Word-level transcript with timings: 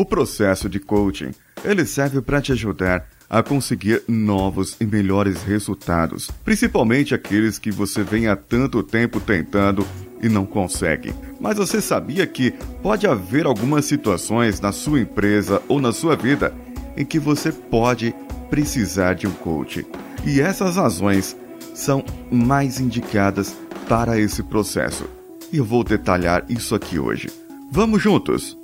O 0.00 0.04
processo 0.06 0.66
de 0.66 0.80
coaching, 0.80 1.32
ele 1.62 1.84
serve 1.84 2.22
para 2.22 2.40
te 2.40 2.52
ajudar 2.52 3.06
a 3.28 3.42
conseguir 3.42 4.02
novos 4.08 4.74
e 4.80 4.86
melhores 4.86 5.42
resultados, 5.42 6.30
principalmente 6.42 7.14
aqueles 7.14 7.58
que 7.58 7.70
você 7.70 8.02
vem 8.02 8.26
há 8.26 8.34
tanto 8.34 8.82
tempo 8.82 9.20
tentando 9.20 9.86
e 10.22 10.26
não 10.26 10.46
consegue. 10.46 11.12
Mas 11.38 11.58
você 11.58 11.82
sabia 11.82 12.26
que 12.26 12.54
pode 12.82 13.06
haver 13.06 13.44
algumas 13.44 13.84
situações 13.84 14.58
na 14.58 14.72
sua 14.72 15.00
empresa 15.00 15.60
ou 15.68 15.82
na 15.82 15.92
sua 15.92 16.16
vida 16.16 16.54
em 16.96 17.04
que 17.04 17.18
você 17.18 17.52
pode 17.52 18.14
precisar 18.48 19.12
de 19.12 19.26
um 19.26 19.32
coach. 19.32 19.86
E 20.24 20.40
essas 20.40 20.76
razões 20.76 21.36
são 21.74 22.02
mais 22.32 22.80
indicadas 22.80 23.54
para 23.86 24.18
esse 24.18 24.42
processo. 24.42 25.04
E 25.52 25.58
eu 25.58 25.64
vou 25.66 25.84
detalhar 25.84 26.46
isso 26.48 26.74
aqui 26.74 26.98
hoje. 26.98 27.28
Vamos 27.70 28.02
juntos! 28.02 28.59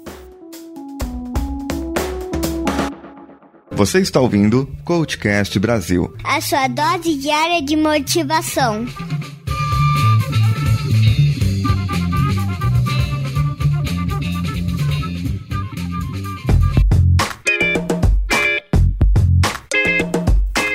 Você 3.76 4.00
está 4.00 4.18
ouvindo 4.22 4.66
Coachcast 4.86 5.58
Brasil 5.58 6.16
a 6.24 6.40
sua 6.40 6.66
dose 6.66 7.14
diária 7.18 7.60
de 7.60 7.76
motivação. 7.76 8.86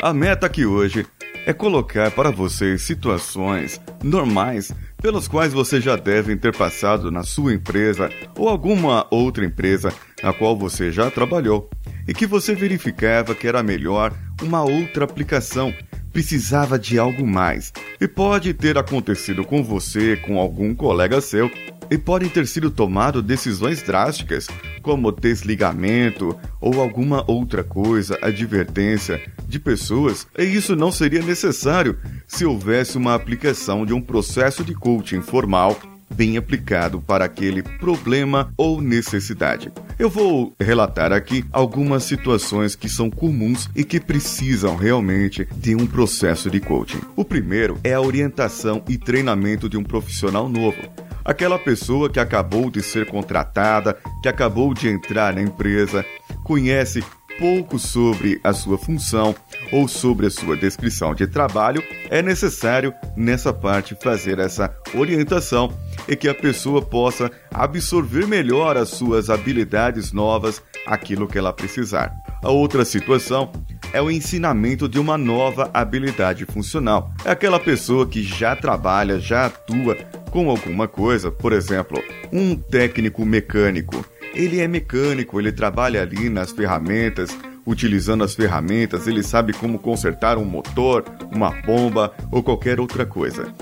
A 0.04 0.14
meta 0.14 0.46
aqui 0.46 0.64
hoje 0.64 1.08
é 1.48 1.54
colocar 1.54 2.12
para 2.12 2.30
vocês 2.30 2.84
situações 2.84 3.82
normais 4.04 4.72
pelas 5.02 5.28
quais 5.28 5.52
você 5.52 5.82
já 5.82 5.96
deve 5.96 6.36
ter 6.36 6.56
passado 6.56 7.10
na 7.10 7.24
sua 7.24 7.52
empresa 7.56 8.12
ou 8.38 8.48
alguma 8.48 9.08
outra 9.10 9.44
empresa 9.44 9.92
na 10.22 10.32
qual 10.32 10.56
você 10.56 10.92
já 10.92 11.10
trabalhou 11.10 11.68
e 12.08 12.14
que 12.14 12.26
você 12.26 12.56
verificava 12.56 13.36
que 13.36 13.48
era 13.48 13.64
melhor 13.64 14.14
uma 14.42 14.64
outra 14.64 15.06
aplicação, 15.06 15.74
precisava 16.12 16.78
de 16.78 17.00
algo 17.00 17.26
mais. 17.26 17.72
E 18.00 18.08
pode 18.08 18.54
ter 18.54 18.78
acontecido 18.78 19.44
com 19.44 19.64
você, 19.64 20.18
com 20.18 20.40
algum 20.40 20.74
colega 20.76 21.22
seu, 21.22 21.50
e 21.90 21.98
podem 21.98 22.30
ter 22.30 22.48
sido 22.48 22.72
tomado 22.72 23.22
decisões 23.22 23.84
drásticas, 23.84 24.48
como 24.82 25.12
desligamento 25.12 26.38
ou 26.60 26.80
alguma 26.80 27.30
outra 27.30 27.64
coisa, 27.64 28.18
advertência 28.22 29.22
de 29.46 29.60
pessoas, 29.60 30.26
e 30.38 30.44
isso 30.44 30.74
não 30.74 30.90
seria 30.90 31.22
necessário 31.22 31.98
se 32.26 32.46
houvesse 32.46 32.98
uma 32.98 33.14
aplicação 33.14 33.86
de 33.86 33.94
um 33.94 34.02
processo 34.02 34.64
de 34.64 34.74
coaching 34.74 35.22
formal 35.22 35.78
bem 36.14 36.38
aplicado 36.38 37.02
para 37.02 37.26
aquele 37.26 37.64
problema 37.64 38.52
ou 38.58 38.82
necessidade. 38.82 39.72
Eu 39.98 40.10
vou 40.10 40.54
relatar 40.60 41.12
aqui 41.12 41.46
algumas 41.52 42.04
situações 42.04 42.76
que 42.76 42.90
são 42.90 43.10
comuns 43.10 43.70
e 43.76 43.84
que 43.84 44.00
precisam 44.00 44.76
realmente 44.76 45.48
de 45.56 45.76
um 45.76 45.86
processo 45.86 46.50
de 46.50 46.60
coaching. 46.60 47.02
O 47.16 47.24
primeiro 47.24 47.80
é 47.84 47.94
a 47.94 48.02
orientação 48.02 48.84
e 48.88 48.98
treinamento 48.98 49.70
de 49.70 49.78
um 49.78 49.84
profissional 49.84 50.50
novo. 50.50 50.78
Aquela 51.24 51.60
pessoa 51.60 52.10
que 52.10 52.20
acabou 52.20 52.72
de 52.72 52.82
ser 52.82 53.06
contratada, 53.06 53.98
que 54.24 54.28
acabou 54.28 54.74
de 54.74 54.90
entrar 54.90 55.34
na 55.34 55.42
empresa, 55.42 56.04
conhece 56.44 57.04
pouco 57.40 57.80
sobre 57.80 58.40
a 58.44 58.54
sua 58.54 58.78
função 58.78 59.36
ou 59.72 59.88
sobre 59.88 60.28
a 60.28 60.32
sua 60.32 60.56
descrição 60.56 61.16
de 61.16 61.26
trabalho, 61.26 61.84
é 62.10 62.22
necessário 62.22 62.94
nessa 63.16 63.54
parte 63.54 63.96
fazer 64.02 64.40
essa 64.40 64.72
orientação 64.94 65.74
e 66.12 66.16
que 66.18 66.28
a 66.28 66.36
pessoa 66.36 66.82
possa 66.82 67.32
absorver 67.50 68.28
melhor 68.28 68.76
as 68.76 68.90
suas 68.90 69.30
habilidades 69.30 70.12
novas, 70.12 70.62
aquilo 70.86 71.26
que 71.26 71.38
ela 71.38 71.54
precisar. 71.54 72.14
A 72.44 72.50
outra 72.50 72.84
situação 72.84 73.50
é 73.94 74.02
o 74.02 74.12
ensinamento 74.12 74.90
de 74.90 75.00
uma 75.00 75.18
nova 75.18 75.72
habilidade 75.74 76.44
funcional. 76.44 77.14
É 77.24 77.32
aquela 77.32 77.62
pessoa 77.62 78.06
que 78.06 78.22
já 78.24 78.58
trabalha, 78.58 79.22
já 79.22 79.46
atua 79.46 79.96
com 80.32 80.50
alguma 80.50 80.86
coisa, 80.86 81.32
por 81.32 81.54
exemplo, 81.54 82.04
um 82.30 82.58
técnico 82.58 83.26
mecânico. 83.26 84.04
Ele 84.34 84.60
é 84.60 84.68
mecânico, 84.68 85.40
ele 85.40 85.54
trabalha 85.54 86.02
ali 86.02 86.30
nas 86.30 86.52
ferramentas, 86.52 87.38
utilizando 87.66 88.26
as 88.26 88.36
ferramentas, 88.36 89.08
ele 89.08 89.24
sabe 89.24 89.54
como 89.54 89.80
consertar 89.80 90.38
um 90.38 90.44
motor, 90.44 91.06
uma 91.34 91.52
bomba 91.62 92.14
ou 92.30 92.44
qualquer 92.44 92.82
outra 92.82 93.06
coisa. 93.06 93.54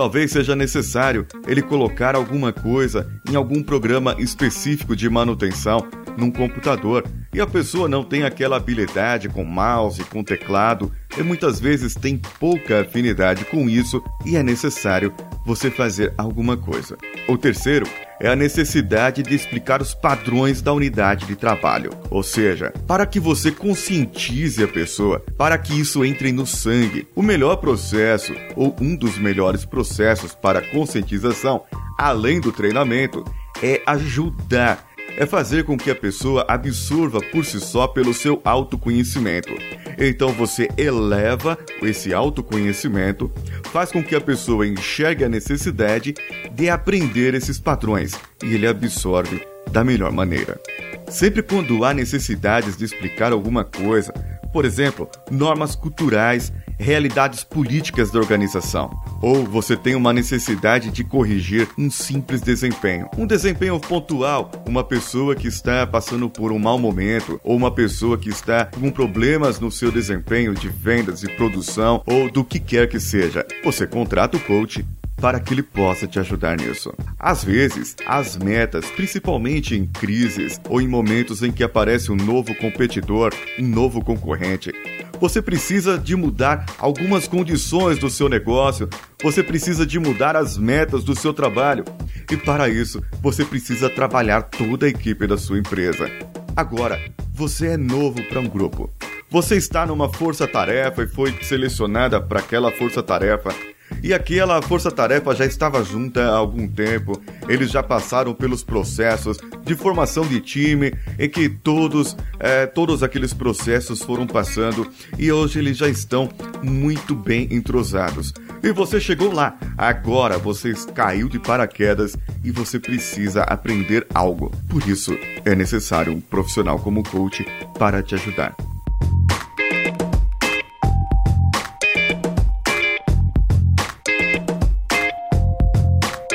Talvez 0.00 0.30
seja 0.30 0.56
necessário 0.56 1.26
ele 1.46 1.60
colocar 1.60 2.14
alguma 2.14 2.54
coisa 2.54 3.06
em 3.30 3.36
algum 3.36 3.62
programa 3.62 4.16
específico 4.18 4.96
de 4.96 5.10
manutenção 5.10 5.86
num 6.20 6.30
computador 6.30 7.04
e 7.32 7.40
a 7.40 7.46
pessoa 7.46 7.88
não 7.88 8.04
tem 8.04 8.22
aquela 8.22 8.56
habilidade 8.56 9.28
com 9.28 9.42
mouse, 9.42 10.04
com 10.04 10.22
teclado 10.22 10.92
e 11.16 11.22
muitas 11.22 11.58
vezes 11.58 11.94
tem 11.94 12.20
pouca 12.38 12.82
afinidade 12.82 13.44
com 13.46 13.68
isso 13.68 14.02
e 14.24 14.36
é 14.36 14.42
necessário 14.42 15.12
você 15.44 15.70
fazer 15.70 16.12
alguma 16.18 16.56
coisa. 16.56 16.96
O 17.26 17.38
terceiro 17.38 17.86
é 18.20 18.28
a 18.28 18.36
necessidade 18.36 19.22
de 19.22 19.34
explicar 19.34 19.80
os 19.80 19.94
padrões 19.94 20.60
da 20.60 20.74
unidade 20.74 21.26
de 21.26 21.34
trabalho, 21.34 21.90
ou 22.10 22.22
seja, 22.22 22.70
para 22.86 23.06
que 23.06 23.18
você 23.18 23.50
conscientize 23.50 24.62
a 24.62 24.68
pessoa, 24.68 25.24
para 25.38 25.56
que 25.56 25.80
isso 25.80 26.04
entre 26.04 26.30
no 26.30 26.46
sangue. 26.46 27.08
O 27.16 27.22
melhor 27.22 27.56
processo, 27.56 28.34
ou 28.54 28.76
um 28.78 28.94
dos 28.94 29.16
melhores 29.16 29.64
processos 29.64 30.34
para 30.34 30.60
conscientização, 30.60 31.62
além 31.98 32.40
do 32.40 32.52
treinamento, 32.52 33.24
é 33.62 33.82
ajudar 33.86 34.89
é 35.20 35.26
fazer 35.26 35.64
com 35.64 35.76
que 35.76 35.90
a 35.90 35.94
pessoa 35.94 36.46
absorva 36.48 37.20
por 37.20 37.44
si 37.44 37.60
só 37.60 37.86
pelo 37.86 38.14
seu 38.14 38.40
autoconhecimento. 38.42 39.52
Então 39.98 40.30
você 40.32 40.66
eleva 40.78 41.58
esse 41.82 42.14
autoconhecimento, 42.14 43.30
faz 43.64 43.92
com 43.92 44.02
que 44.02 44.16
a 44.16 44.20
pessoa 44.20 44.66
enxergue 44.66 45.22
a 45.22 45.28
necessidade 45.28 46.14
de 46.54 46.70
aprender 46.70 47.34
esses 47.34 47.60
padrões 47.60 48.12
e 48.42 48.54
ele 48.54 48.66
absorve 48.66 49.46
da 49.70 49.84
melhor 49.84 50.10
maneira. 50.10 50.58
Sempre 51.06 51.42
quando 51.42 51.84
há 51.84 51.92
necessidades 51.92 52.74
de 52.74 52.86
explicar 52.86 53.30
alguma 53.30 53.62
coisa, 53.62 54.14
por 54.54 54.64
exemplo, 54.64 55.06
normas 55.30 55.74
culturais, 55.74 56.50
realidades 56.80 57.44
políticas 57.44 58.10
da 58.10 58.18
organização. 58.18 58.90
Ou 59.22 59.44
você 59.44 59.76
tem 59.76 59.94
uma 59.94 60.12
necessidade 60.12 60.90
de 60.90 61.04
corrigir 61.04 61.68
um 61.76 61.90
simples 61.90 62.40
desempenho. 62.40 63.08
Um 63.16 63.26
desempenho 63.26 63.78
pontual, 63.78 64.50
uma 64.66 64.82
pessoa 64.82 65.36
que 65.36 65.46
está 65.46 65.86
passando 65.86 66.28
por 66.28 66.50
um 66.50 66.58
mau 66.58 66.78
momento, 66.78 67.40
ou 67.44 67.56
uma 67.56 67.70
pessoa 67.70 68.16
que 68.16 68.30
está 68.30 68.64
com 68.64 68.90
problemas 68.90 69.60
no 69.60 69.70
seu 69.70 69.92
desempenho 69.92 70.54
de 70.54 70.68
vendas 70.68 71.22
e 71.22 71.28
produção, 71.28 72.02
ou 72.06 72.30
do 72.30 72.44
que 72.44 72.58
quer 72.58 72.88
que 72.88 72.98
seja. 72.98 73.46
Você 73.62 73.86
contrata 73.86 74.36
o 74.36 74.40
coach 74.40 74.84
para 75.20 75.38
que 75.38 75.52
ele 75.52 75.62
possa 75.62 76.06
te 76.06 76.18
ajudar 76.18 76.56
nisso. 76.56 76.92
Às 77.18 77.44
vezes, 77.44 77.94
as 78.06 78.36
metas, 78.36 78.86
principalmente 78.86 79.74
em 79.74 79.86
crises 79.86 80.60
ou 80.68 80.80
em 80.80 80.88
momentos 80.88 81.42
em 81.42 81.52
que 81.52 81.62
aparece 81.62 82.10
um 82.10 82.16
novo 82.16 82.54
competidor, 82.54 83.32
um 83.58 83.66
novo 83.66 84.02
concorrente, 84.02 84.72
você 85.20 85.42
precisa 85.42 85.98
de 85.98 86.16
mudar 86.16 86.64
algumas 86.78 87.28
condições 87.28 87.98
do 87.98 88.08
seu 88.08 88.28
negócio, 88.28 88.88
você 89.22 89.42
precisa 89.42 89.84
de 89.84 89.98
mudar 89.98 90.34
as 90.34 90.56
metas 90.56 91.04
do 91.04 91.14
seu 91.14 91.34
trabalho. 91.34 91.84
E 92.30 92.36
para 92.36 92.70
isso, 92.70 93.02
você 93.20 93.44
precisa 93.44 93.90
trabalhar 93.90 94.42
toda 94.42 94.86
a 94.86 94.88
equipe 94.88 95.26
da 95.26 95.36
sua 95.36 95.58
empresa. 95.58 96.10
Agora, 96.56 96.98
você 97.34 97.68
é 97.68 97.76
novo 97.76 98.22
para 98.24 98.40
um 98.40 98.48
grupo. 98.48 98.90
Você 99.28 99.56
está 99.56 99.86
numa 99.86 100.12
força-tarefa 100.12 101.02
e 101.02 101.06
foi 101.06 101.32
selecionada 101.42 102.20
para 102.20 102.40
aquela 102.40 102.72
força-tarefa 102.72 103.54
e 104.02 104.14
aquela 104.14 104.60
força-tarefa 104.62 105.34
já 105.34 105.44
estava 105.44 105.82
junta 105.84 106.22
há 106.22 106.36
algum 106.36 106.66
tempo. 106.66 107.20
Eles 107.48 107.70
já 107.70 107.82
passaram 107.82 108.34
pelos 108.34 108.62
processos 108.62 109.38
de 109.64 109.74
formação 109.74 110.26
de 110.26 110.40
time 110.40 110.92
em 111.18 111.28
que 111.28 111.48
todos, 111.48 112.16
é, 112.38 112.66
todos 112.66 113.02
aqueles 113.02 113.32
processos 113.32 114.02
foram 114.02 114.26
passando 114.26 114.86
e 115.18 115.30
hoje 115.30 115.58
eles 115.58 115.76
já 115.76 115.88
estão 115.88 116.28
muito 116.62 117.14
bem 117.14 117.48
entrosados. 117.50 118.32
E 118.62 118.72
você 118.72 119.00
chegou 119.00 119.32
lá. 119.32 119.58
Agora 119.76 120.38
você 120.38 120.72
caiu 120.94 121.28
de 121.28 121.38
paraquedas 121.38 122.16
e 122.44 122.50
você 122.50 122.78
precisa 122.78 123.42
aprender 123.42 124.06
algo. 124.12 124.50
Por 124.68 124.86
isso 124.88 125.16
é 125.44 125.54
necessário 125.54 126.12
um 126.12 126.20
profissional 126.20 126.78
como 126.78 127.02
coach 127.02 127.46
para 127.78 128.02
te 128.02 128.14
ajudar. 128.14 128.54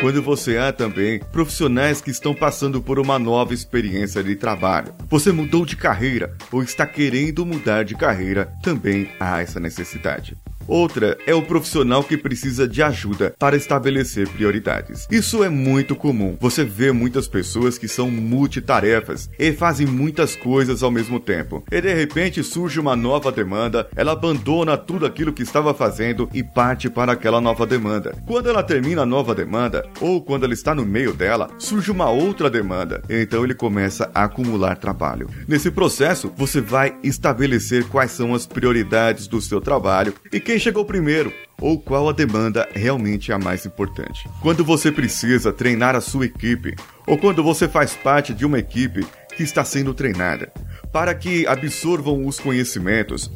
Quando 0.05 0.21
você 0.21 0.55
há 0.59 0.71
também 0.71 1.17
profissionais 1.31 1.99
que 1.99 2.11
estão 2.11 2.31
passando 2.31 2.79
por 2.79 2.99
uma 2.99 3.17
nova 3.17 3.55
experiência 3.55 4.23
de 4.23 4.35
trabalho. 4.35 4.93
Você 5.09 5.31
mudou 5.31 5.65
de 5.65 5.75
carreira 5.75 6.37
ou 6.51 6.61
está 6.61 6.85
querendo 6.85 7.43
mudar 7.43 7.83
de 7.83 7.95
carreira, 7.95 8.53
também 8.61 9.09
há 9.19 9.41
essa 9.41 9.59
necessidade. 9.59 10.37
Outra 10.67 11.17
é 11.27 11.33
o 11.33 11.43
profissional 11.43 12.03
que 12.03 12.17
precisa 12.17 12.67
de 12.67 12.81
ajuda 12.81 13.35
para 13.37 13.55
estabelecer 13.55 14.27
prioridades. 14.27 15.07
Isso 15.11 15.43
é 15.43 15.49
muito 15.49 15.95
comum. 15.95 16.35
Você 16.39 16.63
vê 16.63 16.91
muitas 16.91 17.27
pessoas 17.27 17.77
que 17.77 17.87
são 17.87 18.09
multitarefas 18.09 19.29
e 19.37 19.51
fazem 19.53 19.85
muitas 19.85 20.35
coisas 20.35 20.81
ao 20.81 20.89
mesmo 20.89 21.19
tempo. 21.19 21.63
E 21.71 21.79
de 21.79 21.93
repente 21.93 22.43
surge 22.43 22.79
uma 22.79 22.95
nova 22.95 23.31
demanda, 23.31 23.87
ela 23.95 24.13
abandona 24.13 24.77
tudo 24.77 25.05
aquilo 25.05 25.33
que 25.33 25.43
estava 25.43 25.73
fazendo 25.73 26.27
e 26.33 26.43
parte 26.43 26.89
para 26.89 27.11
aquela 27.11 27.39
nova 27.39 27.65
demanda. 27.65 28.15
Quando 28.25 28.49
ela 28.49 28.63
termina 28.63 29.03
a 29.03 29.05
nova 29.05 29.35
demanda, 29.35 29.85
ou 30.01 30.21
quando 30.21 30.45
ela 30.45 30.53
está 30.53 30.73
no 30.73 30.85
meio 30.85 31.13
dela, 31.13 31.49
surge 31.59 31.91
uma 31.91 32.09
outra 32.09 32.49
demanda. 32.49 33.03
Então 33.07 33.43
ele 33.43 33.53
começa 33.53 34.09
a 34.13 34.23
acumular 34.23 34.77
trabalho. 34.77 35.29
Nesse 35.47 35.69
processo, 35.69 36.31
você 36.35 36.59
vai 36.59 36.97
estabelecer 37.03 37.87
quais 37.87 38.11
são 38.11 38.33
as 38.33 38.47
prioridades 38.47 39.27
do 39.27 39.39
seu 39.39 39.61
trabalho 39.61 40.13
e 40.31 40.39
quem 40.39 40.54
chegou 40.59 40.85
primeiro 40.85 41.33
ou 41.59 41.79
qual 41.79 42.09
a 42.09 42.11
demanda 42.11 42.67
realmente 42.73 43.31
é 43.31 43.35
a 43.35 43.39
mais 43.39 43.65
importante. 43.65 44.29
Quando 44.41 44.63
você 44.63 44.91
precisa 44.91 45.53
treinar 45.53 45.95
a 45.95 46.01
sua 46.01 46.25
equipe 46.25 46.75
ou 47.07 47.17
quando 47.17 47.43
você 47.43 47.67
faz 47.67 47.93
parte 47.93 48.33
de 48.33 48.45
uma 48.45 48.59
equipe 48.59 49.05
que 49.35 49.43
está 49.43 49.63
sendo 49.63 49.93
treinada 49.93 50.51
para 50.91 51.13
que 51.13 51.45
absorvam 51.47 52.25
os 52.25 52.39
conhecimentos, 52.39 53.31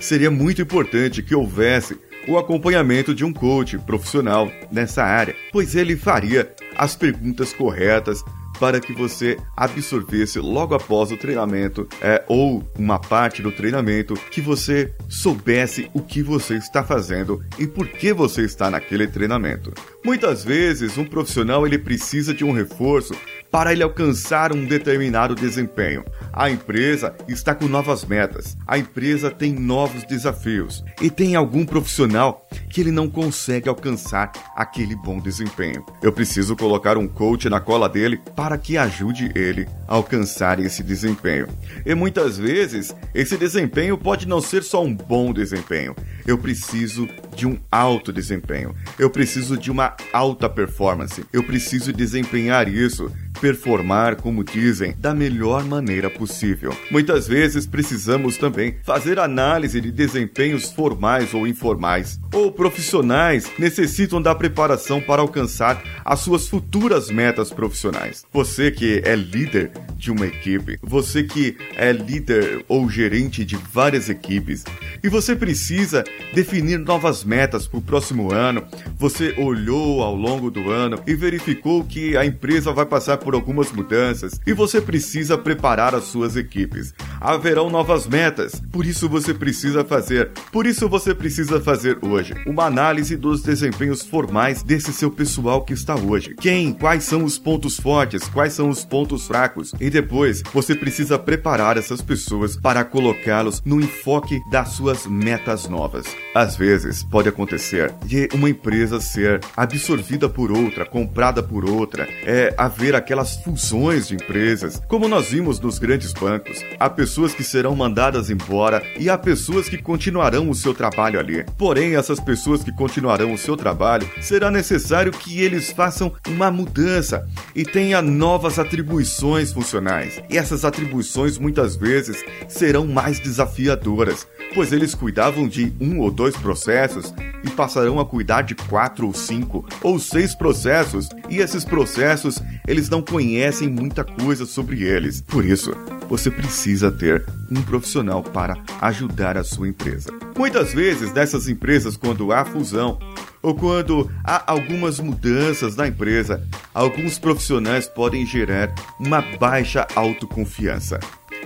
seria 0.00 0.30
muito 0.30 0.62
importante 0.62 1.22
que 1.22 1.34
houvesse 1.34 1.98
o 2.28 2.38
acompanhamento 2.38 3.14
de 3.14 3.24
um 3.24 3.32
coach 3.32 3.78
profissional 3.78 4.50
nessa 4.70 5.02
área, 5.02 5.34
pois 5.50 5.74
ele 5.74 5.96
faria 5.96 6.52
as 6.76 6.94
perguntas 6.94 7.52
corretas 7.52 8.22
para 8.62 8.78
que 8.78 8.92
você 8.92 9.36
absorvesse 9.56 10.38
logo 10.38 10.72
após 10.72 11.10
o 11.10 11.16
treinamento 11.16 11.88
é, 12.00 12.22
ou 12.28 12.62
uma 12.78 12.96
parte 12.96 13.42
do 13.42 13.50
treinamento 13.50 14.14
que 14.30 14.40
você 14.40 14.94
soubesse 15.08 15.90
o 15.92 16.00
que 16.00 16.22
você 16.22 16.58
está 16.58 16.84
fazendo 16.84 17.42
e 17.58 17.66
por 17.66 17.88
que 17.88 18.12
você 18.12 18.42
está 18.42 18.70
naquele 18.70 19.08
treinamento. 19.08 19.72
Muitas 20.04 20.44
vezes 20.44 20.96
um 20.96 21.04
profissional 21.04 21.66
ele 21.66 21.76
precisa 21.76 22.32
de 22.32 22.44
um 22.44 22.52
reforço 22.52 23.16
para 23.52 23.70
ele 23.70 23.82
alcançar 23.82 24.50
um 24.50 24.64
determinado 24.64 25.34
desempenho. 25.34 26.02
A 26.32 26.50
empresa 26.50 27.14
está 27.28 27.54
com 27.54 27.68
novas 27.68 28.02
metas, 28.02 28.56
a 28.66 28.78
empresa 28.78 29.30
tem 29.30 29.52
novos 29.52 30.04
desafios 30.04 30.82
e 31.02 31.10
tem 31.10 31.36
algum 31.36 31.66
profissional 31.66 32.48
que 32.70 32.80
ele 32.80 32.90
não 32.90 33.10
consegue 33.10 33.68
alcançar 33.68 34.32
aquele 34.56 34.96
bom 34.96 35.20
desempenho. 35.20 35.84
Eu 36.02 36.10
preciso 36.10 36.56
colocar 36.56 36.96
um 36.96 37.06
coach 37.06 37.50
na 37.50 37.60
cola 37.60 37.90
dele 37.90 38.18
para 38.34 38.56
que 38.56 38.78
ajude 38.78 39.30
ele 39.34 39.68
a 39.86 39.96
alcançar 39.96 40.58
esse 40.58 40.82
desempenho. 40.82 41.46
E 41.84 41.94
muitas 41.94 42.38
vezes, 42.38 42.96
esse 43.14 43.36
desempenho 43.36 43.98
pode 43.98 44.26
não 44.26 44.40
ser 44.40 44.62
só 44.62 44.82
um 44.82 44.94
bom 44.94 45.30
desempenho. 45.30 45.94
Eu 46.26 46.38
preciso 46.38 47.06
de 47.36 47.46
um 47.46 47.58
alto 47.70 48.10
desempenho. 48.12 48.74
Eu 48.98 49.10
preciso 49.10 49.58
de 49.58 49.70
uma 49.70 49.94
alta 50.10 50.48
performance. 50.48 51.22
Eu 51.30 51.42
preciso 51.42 51.92
desempenhar 51.92 52.68
isso 52.68 53.12
performar, 53.42 54.14
como 54.14 54.44
dizem, 54.44 54.94
da 54.96 55.12
melhor 55.12 55.64
maneira 55.64 56.08
possível. 56.08 56.72
Muitas 56.92 57.26
vezes 57.26 57.66
precisamos 57.66 58.36
também 58.36 58.76
fazer 58.84 59.18
análise 59.18 59.80
de 59.80 59.90
desempenhos 59.90 60.70
formais 60.70 61.34
ou 61.34 61.44
informais, 61.44 62.20
ou 62.32 62.52
profissionais 62.52 63.50
necessitam 63.58 64.22
da 64.22 64.32
preparação 64.32 65.00
para 65.00 65.22
alcançar 65.22 65.82
as 66.04 66.20
suas 66.20 66.46
futuras 66.46 67.10
metas 67.10 67.50
profissionais. 67.50 68.24
Você 68.32 68.70
que 68.70 69.02
é 69.04 69.16
líder 69.16 69.72
de 69.96 70.12
uma 70.12 70.26
equipe, 70.26 70.78
você 70.80 71.24
que 71.24 71.56
é 71.76 71.90
líder 71.90 72.64
ou 72.68 72.88
gerente 72.88 73.44
de 73.44 73.56
várias 73.56 74.08
equipes, 74.08 74.62
e 75.02 75.08
você 75.08 75.34
precisa 75.34 76.04
definir 76.32 76.78
novas 76.78 77.24
metas 77.24 77.66
para 77.66 77.78
o 77.78 77.82
próximo 77.82 78.32
ano. 78.32 78.64
Você 78.96 79.34
olhou 79.38 80.02
ao 80.02 80.14
longo 80.14 80.50
do 80.50 80.70
ano 80.70 81.02
e 81.06 81.14
verificou 81.14 81.84
que 81.84 82.16
a 82.16 82.24
empresa 82.24 82.72
vai 82.72 82.86
passar 82.86 83.18
por 83.18 83.34
algumas 83.34 83.72
mudanças 83.72 84.40
e 84.46 84.52
você 84.52 84.80
precisa 84.80 85.36
preparar 85.36 85.94
as 85.94 86.04
suas 86.04 86.36
equipes. 86.36 86.94
Haverão 87.24 87.70
novas 87.70 88.04
metas, 88.04 88.60
por 88.72 88.84
isso 88.84 89.08
você 89.08 89.32
precisa 89.32 89.84
fazer, 89.84 90.32
por 90.50 90.66
isso 90.66 90.88
você 90.88 91.14
precisa 91.14 91.60
fazer 91.60 91.96
hoje 92.02 92.34
uma 92.44 92.64
análise 92.64 93.16
dos 93.16 93.42
desempenhos 93.42 94.02
formais 94.02 94.64
desse 94.64 94.92
seu 94.92 95.08
pessoal 95.08 95.64
que 95.64 95.72
está 95.72 95.94
hoje. 95.94 96.34
Quem, 96.40 96.72
quais 96.72 97.04
são 97.04 97.22
os 97.22 97.38
pontos 97.38 97.76
fortes, 97.78 98.26
quais 98.26 98.54
são 98.54 98.68
os 98.68 98.84
pontos 98.84 99.28
fracos 99.28 99.72
e 99.80 99.88
depois 99.88 100.42
você 100.52 100.74
precisa 100.74 101.16
preparar 101.16 101.76
essas 101.76 102.02
pessoas 102.02 102.56
para 102.56 102.84
colocá-los 102.84 103.62
no 103.64 103.80
enfoque 103.80 104.40
das 104.50 104.70
suas 104.70 105.06
metas 105.06 105.68
novas. 105.68 106.06
Às 106.34 106.56
vezes 106.56 107.02
pode 107.02 107.28
acontecer 107.28 107.92
de 108.04 108.28
uma 108.34 108.50
empresa 108.50 109.00
ser 109.00 109.40
absorvida 109.56 110.28
por 110.28 110.50
outra, 110.50 110.84
comprada 110.84 111.42
por 111.42 111.64
outra, 111.68 112.08
é 112.24 112.54
haver 112.58 112.94
aquela 112.94 113.12
aquelas 113.12 113.36
fusões 113.36 114.08
de 114.08 114.14
empresas, 114.14 114.80
como 114.88 115.06
nós 115.08 115.28
vimos 115.28 115.60
nos 115.60 115.78
grandes 115.78 116.12
bancos. 116.12 116.64
Há 116.78 116.88
pessoas 116.88 117.34
que 117.34 117.44
serão 117.44 117.76
mandadas 117.76 118.30
embora 118.30 118.82
e 118.98 119.10
há 119.10 119.18
pessoas 119.18 119.68
que 119.68 119.76
continuarão 119.76 120.48
o 120.48 120.54
seu 120.54 120.72
trabalho 120.72 121.20
ali. 121.20 121.44
Porém, 121.58 121.94
essas 121.94 122.18
pessoas 122.18 122.64
que 122.64 122.72
continuarão 122.72 123.32
o 123.32 123.38
seu 123.38 123.54
trabalho, 123.54 124.08
será 124.20 124.50
necessário 124.50 125.12
que 125.12 125.42
eles 125.42 125.70
façam 125.70 126.12
uma 126.26 126.50
mudança 126.50 127.28
e 127.54 127.64
tenha 127.64 128.00
novas 128.00 128.58
atribuições 128.58 129.52
funcionais. 129.52 130.20
E 130.30 130.38
essas 130.38 130.64
atribuições 130.64 131.36
muitas 131.36 131.76
vezes 131.76 132.24
serão 132.48 132.86
mais 132.86 133.20
desafiadoras, 133.20 134.26
pois 134.54 134.72
eles 134.72 134.94
cuidavam 134.94 135.46
de 135.46 135.72
um 135.78 136.00
ou 136.00 136.10
dois 136.10 136.21
processos 136.30 137.12
e 137.42 137.50
passarão 137.50 137.98
a 137.98 138.06
cuidar 138.06 138.42
de 138.42 138.54
quatro 138.54 139.06
ou 139.06 139.12
cinco 139.12 139.66
ou 139.82 139.98
seis 139.98 140.34
processos, 140.34 141.08
e 141.28 141.38
esses 141.38 141.64
processos 141.64 142.40
eles 142.66 142.88
não 142.88 143.02
conhecem 143.02 143.68
muita 143.68 144.04
coisa 144.04 144.46
sobre 144.46 144.82
eles. 144.82 145.20
Por 145.20 145.44
isso, 145.44 145.74
você 146.08 146.30
precisa 146.30 146.90
ter 146.90 147.24
um 147.50 147.60
profissional 147.62 148.22
para 148.22 148.56
ajudar 148.80 149.36
a 149.36 149.44
sua 149.44 149.68
empresa. 149.68 150.10
Muitas 150.36 150.72
vezes, 150.72 151.12
nessas 151.12 151.48
empresas, 151.48 151.96
quando 151.96 152.32
há 152.32 152.44
fusão 152.44 152.98
ou 153.42 153.54
quando 153.54 154.10
há 154.24 154.50
algumas 154.50 155.00
mudanças 155.00 155.74
na 155.74 155.88
empresa, 155.88 156.46
alguns 156.72 157.18
profissionais 157.18 157.88
podem 157.88 158.24
gerar 158.24 158.72
uma 159.00 159.20
baixa 159.38 159.86
autoconfiança 159.96 161.00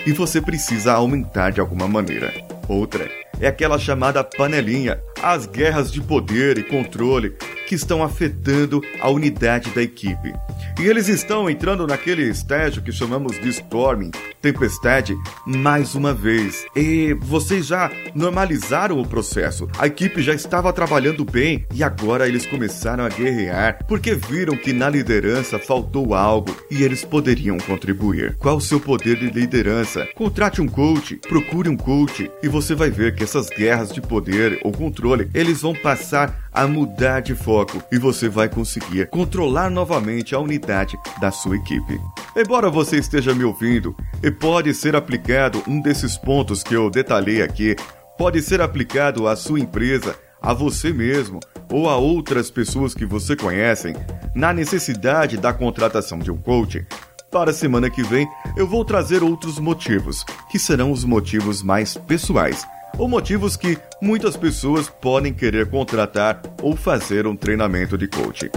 e 0.07 0.13
você 0.13 0.41
precisa 0.41 0.93
aumentar 0.93 1.51
de 1.51 1.61
alguma 1.61 1.89
maneira. 1.89 2.56
Outra 2.69 3.09
é 3.41 3.47
aquela 3.47 3.79
chamada 3.79 4.25
panelinha, 4.25 5.01
as 5.23 5.47
guerras 5.47 5.93
de 5.93 6.01
poder 6.01 6.59
e 6.59 6.63
controle 6.63 7.37
que 7.67 7.75
estão 7.75 8.03
afetando 8.03 8.83
a 9.01 9.11
unidade 9.11 9.71
da 9.71 9.83
equipe. 9.83 10.33
E 10.81 10.87
eles 10.87 11.09
estão 11.09 11.49
entrando 11.49 11.87
naquele 11.87 12.23
estágio 12.23 12.83
que 12.83 12.93
chamamos 12.93 13.39
de 13.41 13.49
storming, 13.49 14.11
tempestade, 14.47 15.19
mais 15.45 15.97
uma 15.97 16.15
vez. 16.15 16.65
E 16.77 17.15
vocês 17.21 17.67
já 17.67 17.91
normalizaram 18.15 19.01
o 19.01 19.07
processo. 19.07 19.69
A 19.77 19.89
equipe 19.89 20.23
já 20.23 20.33
estava 20.33 20.73
trabalhando 20.73 21.25
bem 21.25 21.67
e 21.75 21.83
agora 21.83 22.29
eles 22.29 22.47
começaram 22.47 23.05
a 23.05 23.09
guerrear 23.09 23.85
porque 23.89 24.15
viram 24.15 24.57
que 24.57 24.73
na 24.73 24.89
liderança 24.89 25.59
faltou 25.59 26.15
algo 26.15 26.57
e 26.71 26.85
eles 26.85 27.05
poderiam 27.05 27.59
contribuir. 27.59 28.37
Qual 28.37 28.57
o 28.57 28.61
seu 28.61 28.79
poder 28.79 29.17
de 29.17 29.31
liderança? 29.31 30.07
Contrate 30.15 30.63
um 30.63 30.69
coach, 30.69 31.17
procure 31.29 31.69
um 31.69 31.77
coach 31.77 32.31
e 32.41 32.49
você 32.49 32.75
vai 32.75 32.91
ver 32.91 33.17
que 33.17 33.25
essas 33.25 33.49
guerras 33.49 33.93
de 33.93 34.01
poder 34.01 34.61
ou 34.63 34.71
controle, 34.71 35.29
eles 35.35 35.63
vão 35.63 35.75
passar 35.75 36.47
a 36.53 36.67
mudar 36.67 37.21
de 37.21 37.35
foco 37.35 37.83
e 37.93 37.99
você 37.99 38.29
vai 38.29 38.49
conseguir 38.49 39.09
controlar 39.11 39.69
novamente 39.71 40.35
a 40.35 40.39
unidade 40.39 40.97
da 41.21 41.31
sua 41.31 41.57
equipe. 41.57 42.01
Embora 42.35 42.71
você 42.71 42.97
esteja 42.97 43.35
me 43.35 43.45
ouvindo 43.45 43.95
e 44.23 44.31
pode 44.41 44.73
ser 44.75 44.95
aplicado 44.95 45.63
um 45.67 45.81
desses 45.81 46.17
pontos 46.17 46.63
que 46.63 46.75
eu 46.75 46.91
detalhei 46.91 47.43
aqui, 47.43 47.77
pode 48.19 48.43
ser 48.43 48.61
aplicado 48.61 49.27
à 49.27 49.37
sua 49.37 49.61
empresa, 49.61 50.17
a 50.41 50.53
você 50.53 50.93
mesmo 50.93 51.41
ou 51.73 51.89
a 51.89 51.97
outras 51.97 52.51
pessoas 52.51 52.95
que 52.95 53.05
você 53.05 53.35
conhecem, 53.35 53.95
na 54.35 54.53
necessidade 54.53 55.37
da 55.37 55.53
contratação 55.53 56.19
de 56.19 56.31
um 56.31 56.37
coach, 56.37 56.87
para 57.31 57.51
a 57.51 57.55
semana 57.55 57.91
que 57.91 58.03
vem 58.03 58.29
eu 58.57 58.67
vou 58.67 58.85
trazer 58.85 59.23
outros 59.23 59.59
motivos, 59.59 60.25
que 60.51 60.59
serão 60.59 60.93
os 60.93 61.05
motivos 61.05 61.63
mais 61.63 61.97
pessoais 61.97 62.67
ou 62.99 63.09
motivos 63.09 63.57
que 63.57 63.79
muitas 64.01 64.37
pessoas 64.37 64.89
podem 64.89 65.33
querer 65.33 65.69
contratar 65.69 66.41
ou 66.63 66.75
fazer 66.77 67.27
um 67.27 67.37
treinamento 67.37 67.97
de 67.99 68.09
coaching. 68.09 68.51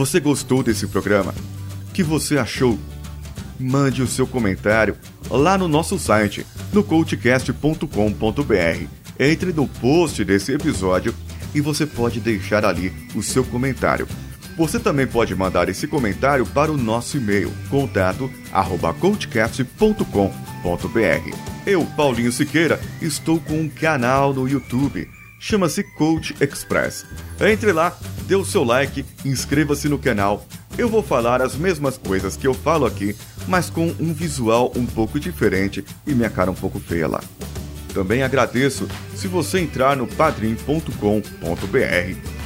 Você 0.00 0.18
gostou 0.18 0.62
desse 0.62 0.86
programa? 0.86 1.34
O 1.90 1.92
que 1.92 2.02
você 2.02 2.38
achou? 2.38 2.78
Mande 3.58 4.02
o 4.02 4.06
seu 4.06 4.26
comentário 4.26 4.96
lá 5.28 5.58
no 5.58 5.68
nosso 5.68 5.98
site, 5.98 6.46
no 6.72 6.82
coachcast.com.br. 6.82 8.86
Entre 9.18 9.52
no 9.52 9.68
post 9.68 10.24
desse 10.24 10.52
episódio 10.52 11.14
e 11.54 11.60
você 11.60 11.84
pode 11.84 12.18
deixar 12.18 12.64
ali 12.64 12.90
o 13.14 13.22
seu 13.22 13.44
comentário 13.44 14.08
Você 14.56 14.80
também 14.80 15.06
pode 15.06 15.34
mandar 15.34 15.68
esse 15.68 15.86
comentário 15.86 16.46
para 16.46 16.72
o 16.72 16.78
nosso 16.78 17.18
e-mail, 17.18 17.52
contato 17.68 18.30
arroba 18.50 18.94
coachcast.com.br. 18.94 21.36
Eu, 21.66 21.84
Paulinho 21.84 22.32
Siqueira, 22.32 22.80
estou 23.02 23.38
com 23.38 23.60
um 23.60 23.68
canal 23.68 24.32
no 24.32 24.48
YouTube. 24.48 25.19
Chama-se 25.42 25.82
Coach 25.82 26.36
Express. 26.38 27.06
Entre 27.40 27.72
lá, 27.72 27.96
dê 28.26 28.36
o 28.36 28.44
seu 28.44 28.62
like, 28.62 29.06
inscreva-se 29.24 29.88
no 29.88 29.98
canal. 29.98 30.46
Eu 30.76 30.86
vou 30.86 31.02
falar 31.02 31.40
as 31.40 31.56
mesmas 31.56 31.96
coisas 31.96 32.36
que 32.36 32.46
eu 32.46 32.52
falo 32.52 32.84
aqui, 32.84 33.16
mas 33.48 33.70
com 33.70 33.86
um 33.98 34.12
visual 34.12 34.70
um 34.76 34.84
pouco 34.84 35.18
diferente 35.18 35.82
e 36.06 36.14
minha 36.14 36.28
cara 36.28 36.50
um 36.50 36.54
pouco 36.54 36.78
feia 36.78 37.08
lá. 37.08 37.22
Também 37.94 38.22
agradeço 38.22 38.86
se 39.16 39.26
você 39.26 39.60
entrar 39.60 39.96
no 39.96 40.06
padrim.com.br 40.06 40.90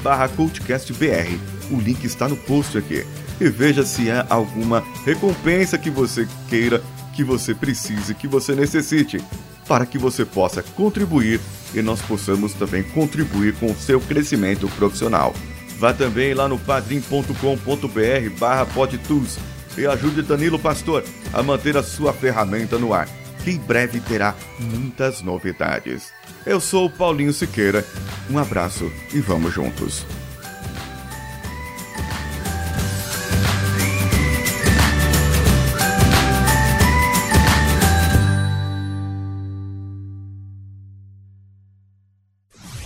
barra 0.00 0.28
CoachCastBR. 0.28 1.40
O 1.72 1.80
link 1.80 2.04
está 2.04 2.28
no 2.28 2.36
post 2.36 2.78
aqui. 2.78 3.04
E 3.40 3.48
veja 3.48 3.84
se 3.84 4.08
há 4.08 4.24
alguma 4.30 4.84
recompensa 5.04 5.76
que 5.76 5.90
você 5.90 6.28
queira, 6.48 6.80
que 7.12 7.24
você 7.24 7.52
precise, 7.54 8.14
que 8.14 8.28
você 8.28 8.54
necessite, 8.54 9.20
para 9.66 9.86
que 9.86 9.98
você 9.98 10.24
possa 10.24 10.62
contribuir 10.62 11.40
e 11.74 11.82
nós 11.82 12.00
possamos 12.02 12.52
também 12.54 12.82
contribuir 12.82 13.54
com 13.54 13.66
o 13.66 13.76
seu 13.76 14.00
crescimento 14.00 14.68
profissional. 14.76 15.34
Vá 15.78 15.92
também 15.92 16.34
lá 16.34 16.48
no 16.48 16.58
padrim.com.br 16.58 18.38
barra 18.38 18.66
podtools 18.66 19.38
e 19.76 19.86
ajude 19.86 20.22
Danilo 20.22 20.58
Pastor 20.58 21.04
a 21.32 21.42
manter 21.42 21.76
a 21.76 21.82
sua 21.82 22.12
ferramenta 22.12 22.78
no 22.78 22.94
ar 22.94 23.08
que 23.44 23.50
em 23.50 23.58
breve 23.58 24.00
terá 24.00 24.34
muitas 24.58 25.20
novidades. 25.20 26.12
Eu 26.46 26.58
sou 26.58 26.88
Paulinho 26.88 27.32
Siqueira, 27.32 27.84
um 28.30 28.38
abraço 28.38 28.90
e 29.12 29.20
vamos 29.20 29.52
juntos. 29.52 30.06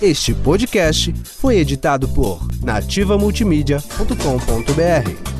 Este 0.00 0.32
podcast 0.32 1.12
foi 1.24 1.56
editado 1.56 2.08
por 2.10 2.46
nativamultimídia.com.br. 2.62 5.37